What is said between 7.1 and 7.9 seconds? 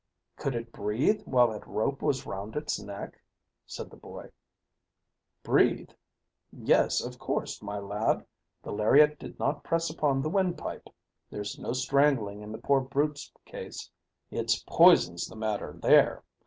course, my